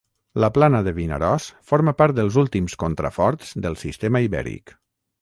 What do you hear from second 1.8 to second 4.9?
part dels últims contraforts del Sistema Ibèric.